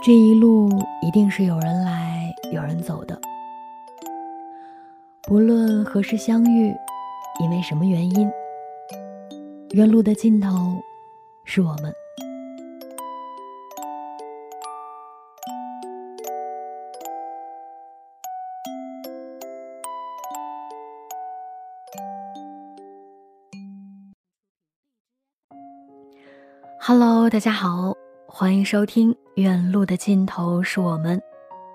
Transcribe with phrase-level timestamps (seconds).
[0.00, 0.70] 这一路
[1.02, 3.20] 一定是有人来，有人走的。
[5.22, 6.72] 不论何时相遇，
[7.42, 8.30] 因为什么原因，
[9.72, 10.48] 原路的尽头
[11.44, 11.92] 是我们。
[26.80, 27.94] Hello，大家好，
[28.26, 31.16] 欢迎收听《远路的尽头是我们》，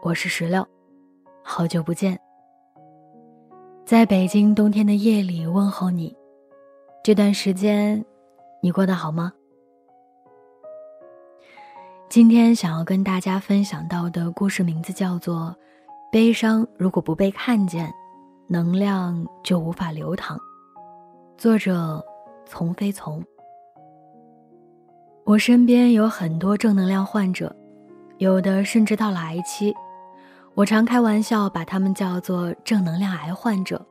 [0.01, 0.67] 我是石榴，
[1.41, 2.19] 好久不见。
[3.85, 6.13] 在北京冬天的夜里问候你，
[7.01, 8.03] 这段时间
[8.61, 9.31] 你过得好吗？
[12.09, 15.55] 今天想要跟大家分享到的故事名字叫做
[16.11, 17.89] 《悲伤如果不被看见，
[18.45, 20.37] 能量就无法流淌》，
[21.37, 22.03] 作者
[22.45, 23.23] 从非从。
[25.25, 27.55] 我身边有很多正能量患者，
[28.17, 29.73] 有的甚至到了癌期。
[30.53, 33.83] 我常开玩笑把他们叫做正能量癌患者，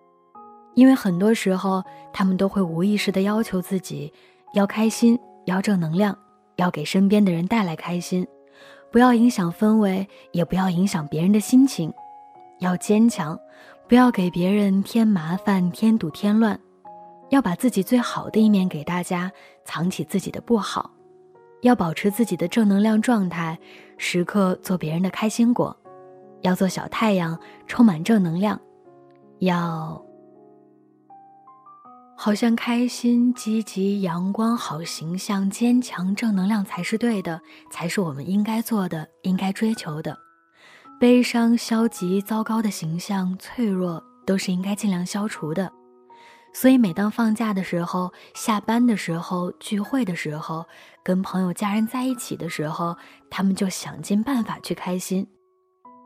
[0.75, 4.13] 因为很多时候他们都会无意识的要求自己
[4.53, 6.17] 要开心，要正能量，
[6.57, 8.27] 要给身边的人带来开心，
[8.91, 11.91] 不要影响氛围，也不要影响别人的心情，
[12.59, 13.41] 要坚强，
[13.89, 16.61] 不要给别人添麻烦、添堵、添乱，
[17.31, 19.33] 要把自己最好的一面给大家，
[19.65, 20.91] 藏起自己的不好。
[21.63, 23.59] 要保持自己的正能量状态，
[23.97, 25.77] 时刻做别人的开心果，
[26.43, 28.61] 要做小太阳，充满正能量，
[29.39, 30.05] 要
[32.17, 40.17] 好像开心、积极、阳光、好形象、坚强、正能量才是对的，才是我们应该做的、应该追求的。
[41.01, 45.73] 悲伤、消极、糟糕的形象、脆弱，都是应该尽量消除的。
[46.55, 50.67] 所以，每当放假的时候、下班的时候、聚会的时候、
[51.03, 52.95] 跟朋友、家人在一起的时候，
[53.31, 55.27] 他们就想尽办法去开心，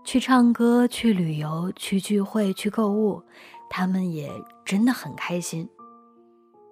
[0.05, 3.21] 去唱歌、去旅游、去聚会、去购物，
[3.69, 4.31] 他们也
[4.65, 5.69] 真的很开心。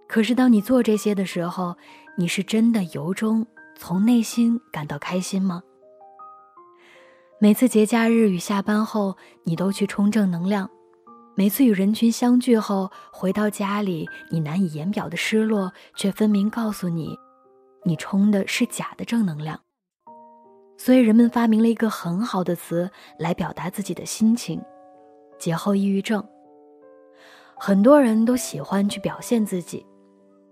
[0.06, 1.76] 可是，当你做这些的时候，
[2.16, 3.44] 你是真的由衷
[3.76, 5.62] 从内心感到开心吗？
[7.40, 10.70] 每次节假日与下班后，你都去充正能量。
[11.36, 17.18] 每次与人群相聚后回到家里，你难以言表的失落，却分明告诉你，
[17.84, 19.58] 你充的是假的正能量。
[20.78, 24.62] 所以人们发明了一个很好的词来表达自己的心情：
[25.36, 26.24] 节后抑郁症。
[27.56, 29.84] 很多人都喜欢去表现自己，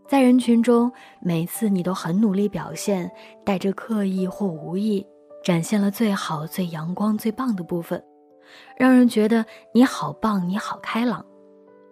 [0.08, 3.08] 在人群中，每次你都很努力表现，
[3.44, 5.06] 带着刻意或无意，
[5.44, 8.02] 展现了最好、最阳光、最棒的部分。
[8.76, 11.24] 让人觉得你好棒，你好开朗，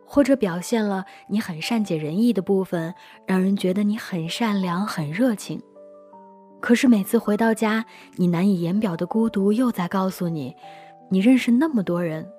[0.04, 2.94] 或者表现了你很善解人意的部分，
[3.26, 5.60] 让人觉得你很善良、很热情。
[6.60, 7.84] 可是每次回到家，
[8.16, 10.54] 你难以言表的孤独又在告诉你：
[11.08, 12.30] 你认识那么多人，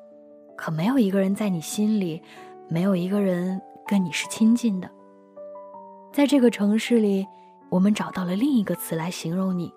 [0.55, 2.21] 可没有一个人在你心里，
[2.67, 4.89] 没有一个人跟你是亲近的。
[6.13, 7.25] 在这个城市里，
[7.69, 9.73] 我们找到了另一个词来形容你：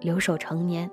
[0.00, 0.90] 留守成年。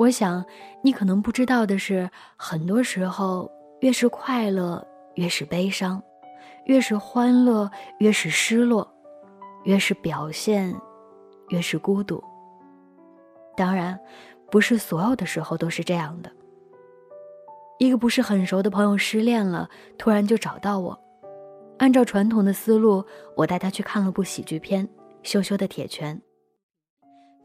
[0.00, 0.42] 我想，
[0.82, 3.50] 你可能不知道的是，很多时候，
[3.80, 4.82] 越是快乐，
[5.16, 6.00] 越是悲伤；
[6.64, 8.82] 越是欢乐，越是失落；
[9.64, 10.74] 越是表现，
[11.50, 12.24] 越是孤独。
[13.54, 14.00] 当然，
[14.50, 16.32] 不是所有的时候都是这样的。
[17.78, 19.68] 一个不是很熟的朋友失恋了，
[19.98, 20.98] 突然就找到我。
[21.76, 23.04] 按照传统的思路，
[23.36, 24.86] 我带他去看了部喜剧片
[25.22, 26.16] 《羞羞的铁拳》。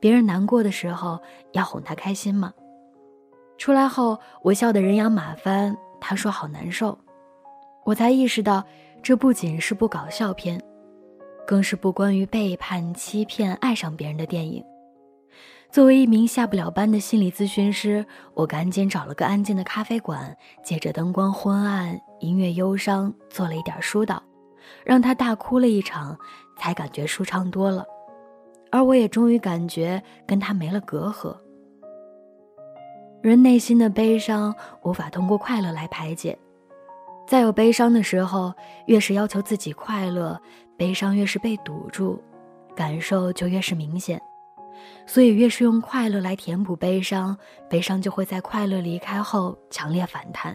[0.05, 1.19] 别人难过的时候
[1.53, 2.53] 要哄他开心吗？
[3.57, 6.95] 出来后我笑得人仰马翻，他说好难受，
[7.83, 8.63] 我才意识到
[9.01, 10.61] 这不仅是部搞笑片，
[11.47, 14.63] 更是部关于背叛、欺骗、爱上别人的电影。
[15.71, 18.05] 作为一名下不了班的心理咨询师，
[18.35, 24.21] 我赶紧找了个安静的咖啡馆，借着灯光昏暗、音乐忧伤，做了一点疏导，
[24.85, 26.15] 让他大哭了一场，
[26.59, 27.83] 才感觉舒畅多了。
[28.75, 31.33] 而我也终于感觉跟他没了隔阂。
[33.21, 36.37] 人内心的悲伤无法通过快乐来排解，
[37.25, 38.53] 在有悲伤的时候，
[38.87, 40.37] 越是要求自己快乐，
[40.75, 42.21] 悲伤越是被堵住，
[42.75, 44.21] 感受就越是明显。
[45.07, 47.37] 所以，越是用快乐来填补悲伤，
[47.69, 50.53] 悲伤就会在快乐离开后强烈反弹。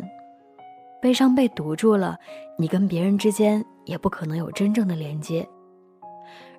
[1.01, 2.19] 悲伤被堵住了，
[2.59, 5.49] 你跟别人之间也不可能有真正的连接。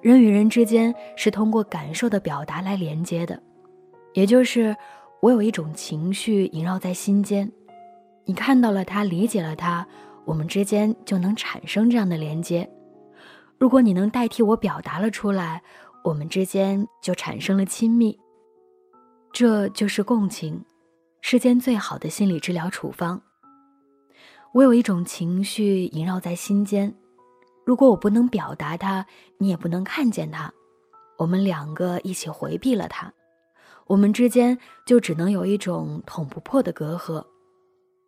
[0.01, 3.41] 人与人之间是通过感受的表达来连接的，
[4.13, 4.75] 也就是
[5.21, 7.51] 我有一种情绪萦绕在心间，
[8.25, 9.85] 你看到了它，理解了它，
[10.25, 12.67] 我们之间就能产生这样的连接。
[13.59, 15.61] 如果你能代替我表达了出来，
[16.03, 18.17] 我们之间就产生了亲密。
[19.31, 20.65] 这就是共情，
[21.21, 23.21] 世间最好的心理治疗处方。
[24.51, 26.93] 我有一种情绪萦绕在心间，
[27.65, 29.05] 如果我不能表达它，
[29.37, 30.51] 你也不能看见它，
[31.17, 33.13] 我们两个一起回避了它，
[33.87, 37.25] 我们之间就只能有一种捅不破的隔阂。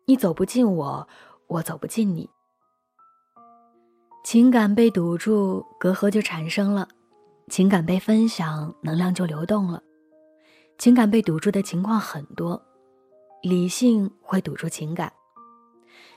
[0.06, 1.08] 你走不进我，
[1.46, 2.28] 我走不进你，
[4.24, 6.86] 情感被堵住，隔阂就产生了；
[7.48, 9.82] 情感被分享，能量就流动了。
[10.76, 12.60] 情感被堵住的情况很多，
[13.42, 15.10] 理性会堵住情感。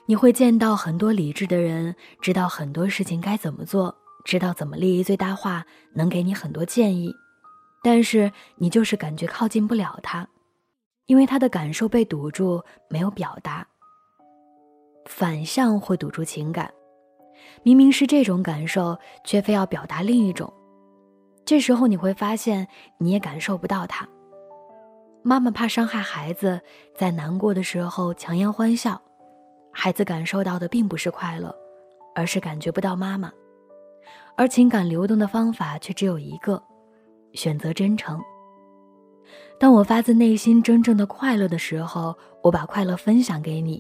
[0.10, 3.94] 你会见到很多理智的人，知道很多事情该怎么做，
[4.24, 7.14] 知道怎么利益最大化，能给你很多建议，
[7.84, 10.26] 但是你就是感觉靠近不了他，
[11.08, 13.68] 因为他的感受被堵住，没有表达。
[15.06, 16.74] 反向会堵住情感，
[17.64, 20.52] 明明是这种感受，却非要表达另一种，
[21.44, 22.66] 这时候你会发现
[22.98, 24.08] 你也感受不到他。
[25.22, 26.62] 妈妈怕伤害孩子，
[26.96, 29.02] 在难过的时候强颜欢笑。
[29.80, 31.56] 孩子感受到的并不是快乐，
[32.16, 33.32] 而是感觉不到妈妈，
[34.36, 36.60] 而情感流动的方法却只有一个：
[37.34, 38.20] 选择真诚。
[39.60, 43.80] 当我发自内心真正的快乐的时候，我把快乐分享给你，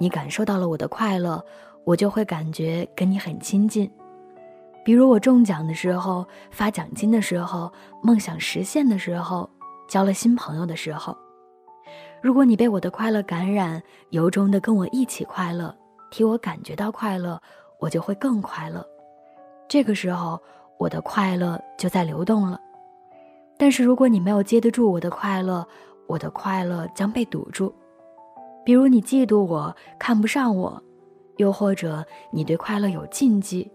[0.00, 1.44] 你感受到了我的快乐，
[1.84, 3.88] 我就会感觉跟你很亲近。
[4.82, 7.70] 比如我中奖的时候、发奖金的时候、
[8.02, 9.48] 梦想实现的时候、
[9.90, 11.14] 交了新朋友的时候。
[12.24, 15.76] 如果你被我的快乐感染，由衷的跟我一起快乐，
[16.10, 17.38] 替我感觉到快乐，
[17.78, 18.82] 我就会更快乐。
[19.68, 20.40] 这个时候，
[20.78, 22.58] 我的快乐就在流动了。
[23.58, 25.68] 但是如果你没有接得住我的快乐，
[26.06, 27.70] 我的快乐将被堵住。
[28.64, 30.82] 比如你嫉妒我，看不上我，
[31.36, 33.70] 又或者你对快乐有禁忌，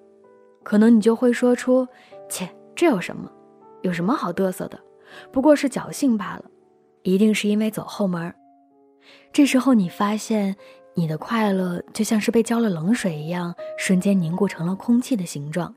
[0.64, 1.88] 可能你就会说出
[2.28, 3.32] ：“切，这有什么？
[3.84, 4.80] 有什么好嘚瑟的？
[5.32, 6.46] 不过是侥幸罢了。”
[7.04, 8.34] 一定是因为走后门。
[9.32, 10.56] 这时候，你发现
[10.96, 15.74] 你的快乐就像是被浇了冷水一样，瞬间凝固成了空气的形状。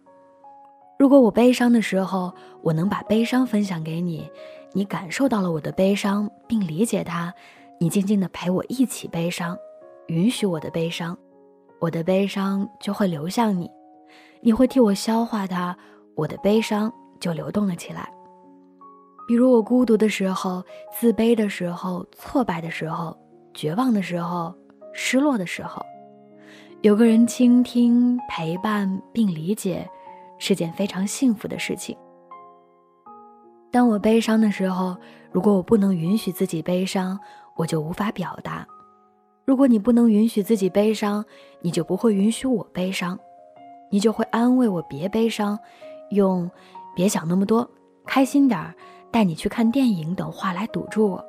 [0.99, 2.33] 如果我悲伤的时候，
[2.63, 4.31] 我能把悲伤分享给你，
[4.73, 7.33] 你感受到了我的悲伤并理解它，
[7.81, 9.57] 你静静的陪我一起悲伤，
[10.07, 11.17] 允许我的悲伤，
[11.81, 13.69] 我的悲伤就会流向你，
[14.41, 15.77] 你会替我消化它，
[16.15, 18.09] 我的悲伤就流动了起来。
[19.27, 20.63] 比如我孤独的时候、
[20.93, 23.17] 自卑的时候、挫败的时候、
[23.55, 24.55] 绝望的时候、
[24.93, 25.85] 失落的时候，
[26.81, 29.89] 有个人倾听、陪伴并理解，
[30.39, 31.97] 是件非常幸福的事情。
[33.71, 34.97] 当我悲伤的时候，
[35.31, 37.19] 如果我不能允许自己悲伤，
[37.57, 38.67] 我就无法表达；
[39.45, 41.25] 如果你不能允许自己悲伤，
[41.61, 43.19] 你就不会允许我悲伤，
[43.91, 45.59] 你就会安慰我别悲伤，
[46.11, 46.51] 用
[46.95, 47.71] “别想那么多，
[48.07, 48.75] 开心点儿”。
[49.13, 51.23] 带你去看电影等话来堵住我，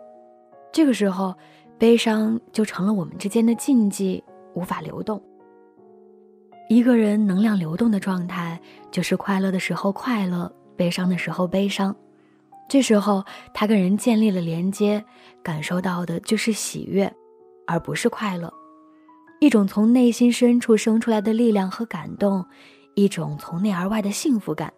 [0.71, 1.35] 这个时候，
[1.77, 4.23] 悲伤就成了我们之间的禁忌，
[4.53, 5.21] 无法流动。
[6.69, 8.59] 一个人能量流动的状态，
[8.91, 11.95] 就是快乐的时候快乐，悲伤的时候悲伤。
[12.69, 13.23] 这时候，
[13.53, 15.03] 他跟人建立了连接，
[15.43, 17.13] 感受到的就是喜悦，
[17.67, 18.51] 而不是快乐，
[19.39, 22.45] 一种从内心深处生出来的力量和感动，
[22.95, 24.71] 一种从内而外的幸福感。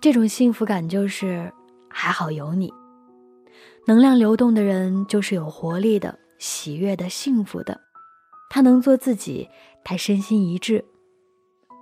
[0.00, 1.52] 这种幸福感就是。
[1.98, 2.70] 还好有你，
[3.88, 7.80] 能量流动的人就是有活力的、喜悦的、幸福的。
[8.50, 9.48] 他能做自己，
[9.84, 10.84] 他身心一致。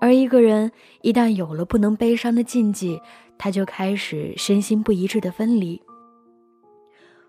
[0.02, 3.00] 而一个人一旦有了不能悲伤的禁忌，
[3.38, 5.81] 他就开始身心不一致的分离。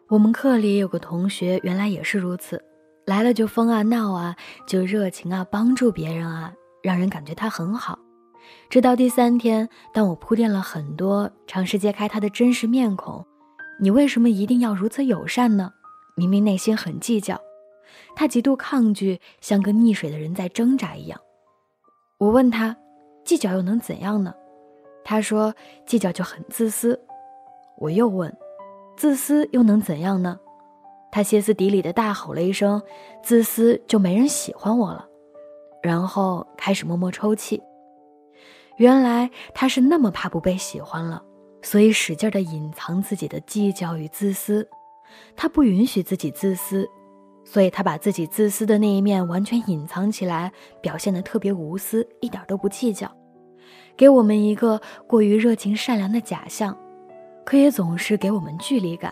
[0.09, 2.61] 我们课里有个同学，原来也是如此，
[3.05, 4.35] 来了就疯啊闹啊，
[4.67, 7.97] 就热情啊，帮助别人啊，让人感觉他很好。
[8.69, 13.25] 直到第三天，当我铺垫了很多，尝试揭开他的真实面孔，
[13.79, 15.71] 你为什么一定要如此友善呢？
[16.15, 17.39] 明明内心很计较，
[18.15, 21.19] 他极度抗拒，像个溺水的人在挣扎一样。
[22.17, 22.75] 我问他，
[23.25, 24.33] 计较又能怎样呢？
[25.03, 25.53] 他说，
[25.85, 26.99] 计较就很自私。
[27.77, 28.33] 我又问，
[28.95, 30.39] 自私又能怎样呢？
[31.11, 32.81] 他歇斯底里的大吼了一声
[33.21, 35.07] ：“自私就没人喜欢我了。”
[35.83, 37.61] 然后开始默默抽泣。
[38.77, 41.23] 原来他是那么怕不被喜欢了，
[41.65, 44.65] 所以使劲的隐藏自己的计较与自私。
[45.35, 46.87] 他不允许自己自私，
[47.43, 53.11] 所以他把自己自私的那一面完全隐藏起来，表现得特别无私，一点都不计较，
[53.97, 56.77] 给我们一个过于热情善良的假象，
[57.43, 59.11] 可也总是给我们距离感。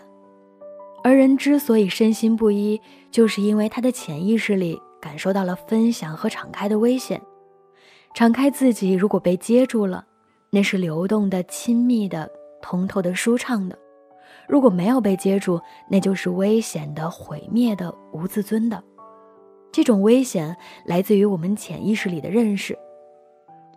[1.02, 2.80] 而人之所以身心不一，
[3.10, 7.20] 就是因为他的潜意识里感受到了分享和敞开的危险。
[8.14, 10.06] 敞开自己，如果被接住了，
[10.50, 12.30] 那是流动的、亲密的、
[12.64, 13.76] 通透的、舒畅的；
[14.48, 18.82] 如果没有被接住，那就是危险的、毁灭的、无自尊的。
[19.70, 20.56] 这种危险
[20.86, 22.78] 来自于我们潜意识里的认识：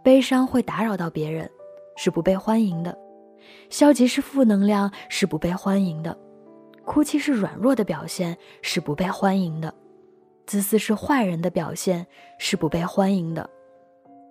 [0.02, 1.52] 悲伤会打扰到别人，
[1.98, 2.94] 是不被欢迎的；
[3.70, 6.16] 消极是负能量，是不被欢迎的；
[6.86, 9.70] 哭泣是软弱的表现，是不被欢迎的；
[10.46, 12.08] 自私是坏人的表现，
[12.40, 13.46] 是不被欢迎的；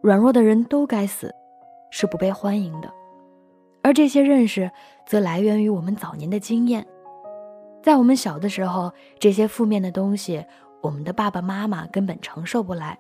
[0.02, 1.34] 软弱的人都该死，
[1.90, 2.90] 是不被欢迎的。
[3.86, 4.68] 而这些认识，
[5.06, 6.84] 则来源于我们早年的经验。
[7.84, 10.44] 在我们小的时候，这些负面的东西，
[10.82, 12.98] 我们的爸爸妈妈根本承受不来，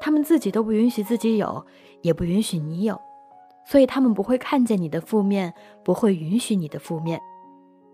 [0.00, 1.64] 他们自己都不允许自己有，
[2.02, 3.00] 也不允许你有，
[3.64, 7.20] 所以他们不会看见你的负面，不会允许你的负面。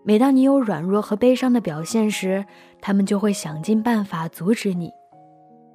[0.02, 2.46] 每当你有软弱和悲伤的表现时，
[2.80, 4.90] 他们就会想尽办法阻止你，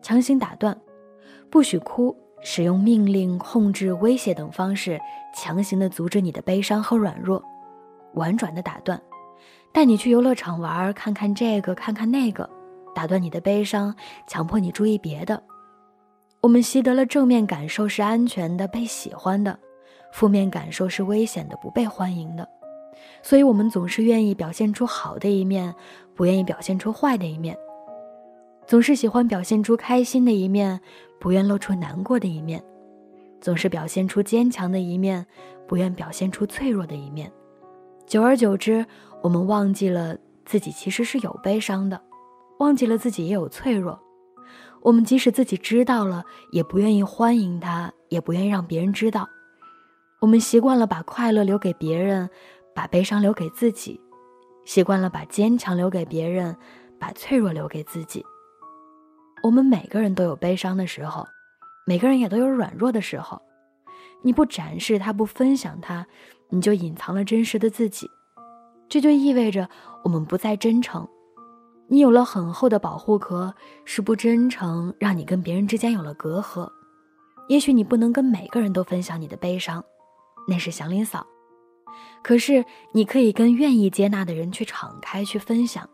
[0.01, 0.75] 强行打断，
[1.51, 2.17] 不许哭。
[2.41, 4.99] 使用命令、控制、威胁等方式，
[5.35, 7.43] 强行的阻止你的悲伤和软弱，
[8.13, 9.01] 婉转的打断，
[9.73, 12.49] 带你去游乐场玩，看看这个，看看那个，
[12.95, 13.93] 打断你的悲伤，
[14.27, 15.43] 强迫你注意别的。
[16.41, 19.59] 我们习得了正面感受是安全的、被喜欢的，
[20.13, 22.47] 负面感受是危险的、不被欢迎的，
[23.21, 25.75] 所以我们总是愿意表现出好的一面，
[26.15, 27.57] 不愿意表现出坏的一面，
[28.69, 30.79] 总是喜欢表现出开心的一面。
[31.19, 32.63] 不愿露出难过的一面，
[33.41, 35.25] 总是表现出坚强的一面，
[35.67, 37.29] 不愿表现出脆弱的一面。
[38.05, 38.85] 久而久之，
[39.23, 41.99] 我们忘记了自己其实是有悲伤的，
[42.59, 43.99] 忘记了自己也有脆弱。
[44.81, 49.27] 我们即使自己知道了，也不愿意欢迎它，也不愿意让别人知道。
[50.21, 52.29] 我们习惯了把快乐留给别人，
[52.75, 53.99] 把悲伤留给自己；
[54.63, 56.55] 习惯了把坚强留给别人，
[56.99, 58.23] 把脆弱留给自己。
[59.41, 61.27] 我们每个人都有悲伤的时候，
[61.85, 63.41] 每个人也都有软弱的时候。
[64.21, 66.05] 你不展示它，不分享它，
[66.49, 68.09] 你就隐藏了真实的自己。
[68.89, 69.69] 这就意味着
[70.03, 71.07] 我们不再真诚。
[71.87, 73.53] 你有了很厚的保护壳，
[73.85, 76.69] 是不真诚让你跟别人之间有了隔阂。
[77.47, 79.83] 也许你不能跟每个人都分享你的悲伤，
[80.47, 81.25] 那是祥林嫂。
[82.21, 85.89] 可是你可以跟愿意接纳的人去敞开去分享。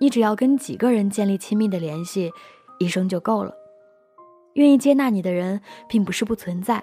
[0.00, 2.30] 你只要跟几个人建立亲密的联系。
[2.80, 3.54] 一生就够了。
[4.54, 6.82] 愿意接纳你的人，并不是不存在，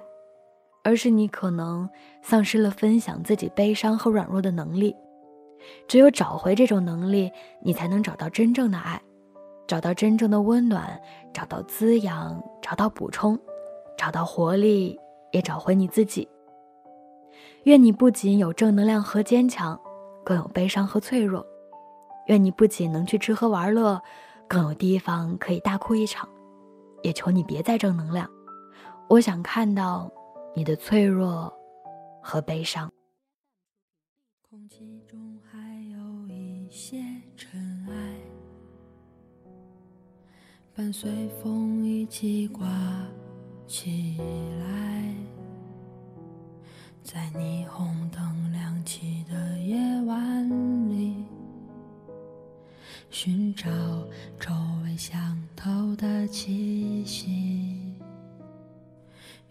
[0.83, 1.89] 而是你可能
[2.21, 4.95] 丧失了分享自己悲伤和软弱的能力。
[5.87, 7.29] 只有找回这种能力，
[7.61, 9.01] 你才能找到真正的爱，
[9.67, 10.97] 找到真正的温暖，
[11.33, 13.37] 找到滋养，找到补充，
[13.97, 14.97] 找到活力，
[15.31, 16.29] 也找回你自己。
[17.63, 19.77] 愿你不仅有正能量和坚强，
[20.23, 21.45] 更有悲伤和脆弱。
[22.27, 24.01] 愿你不仅能去吃喝玩乐。
[24.47, 26.27] 更有地方可以大哭一场，
[27.03, 28.29] 也求你别再正能量。
[29.09, 30.11] 我想看到
[30.55, 31.53] 你的脆弱
[32.21, 32.91] 和悲伤。
[34.49, 35.57] 空气中还
[35.91, 36.97] 有一些
[37.35, 37.93] 尘埃，
[40.73, 42.67] 伴随风一起刮
[43.67, 44.17] 起
[44.59, 45.13] 来，
[47.03, 50.49] 在霓虹灯亮起的夜晚
[50.89, 51.25] 里。
[53.09, 53.69] 寻找
[54.39, 54.51] 周
[54.83, 57.93] 围相投的气息，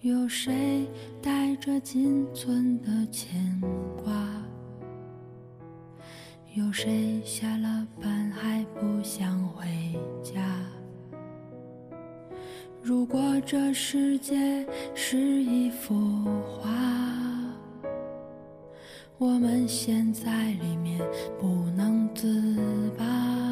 [0.03, 0.87] 有谁
[1.23, 3.61] 带着仅存的牵
[4.05, 4.13] 挂？
[6.55, 9.67] 有谁下了班还不想回
[10.23, 10.41] 家？
[12.83, 15.95] 如果这世界是一幅
[16.45, 16.71] 画，
[19.19, 21.01] 我们陷在里面
[21.41, 21.47] 不
[21.77, 22.55] 能自
[22.97, 23.46] 拔。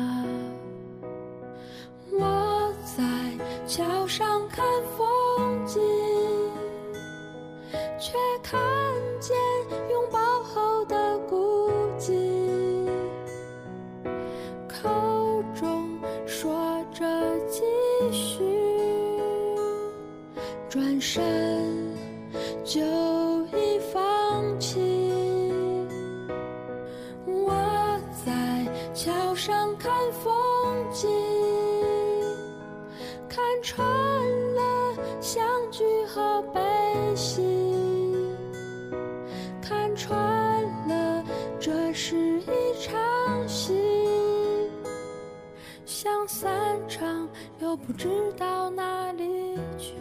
[45.87, 47.29] 想散场
[47.61, 49.93] 又不知道哪里去。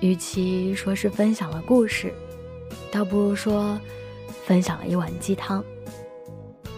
[0.00, 2.12] 与其说是分享了故事，
[2.90, 3.78] 倒不如说
[4.44, 5.62] 分享了一碗鸡汤。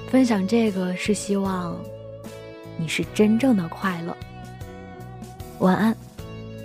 [0.09, 1.77] 分享这个是希望
[2.79, 4.17] 你是真正的快乐。
[5.61, 5.97] 晚安，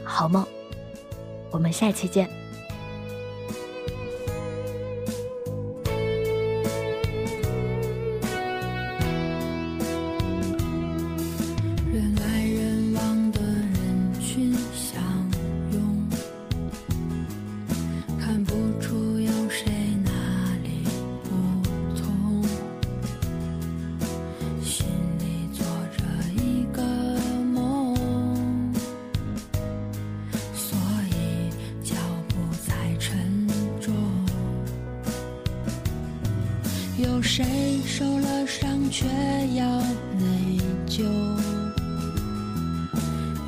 [0.04, 0.46] 好梦，
[1.52, 2.30] 我们下期见。
[37.34, 39.08] 谁受了伤却
[39.56, 39.80] 要
[40.20, 41.06] 内疚？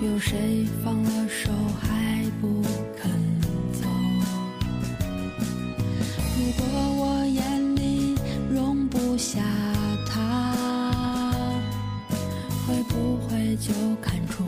[0.02, 2.62] 有谁放了手还不
[2.96, 3.12] 肯
[3.74, 3.86] 走？
[6.38, 6.64] 如果
[6.96, 8.16] 我眼里
[8.50, 9.42] 容不下
[10.08, 11.36] 他
[12.66, 14.46] 会不会就看出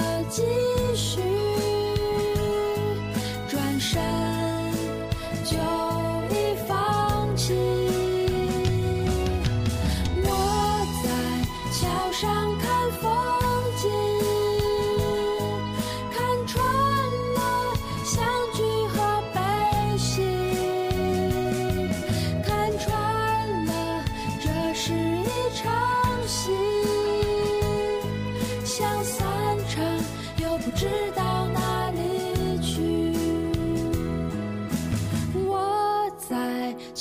[0.00, 0.69] 耳机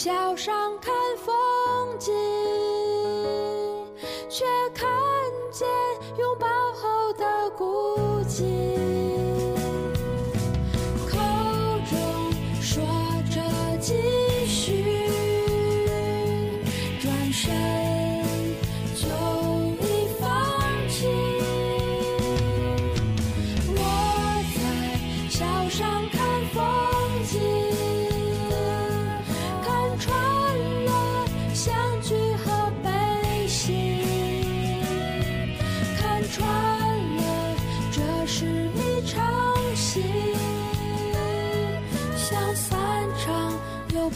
[0.01, 0.89] 小上口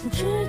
[0.09, 0.42] dream.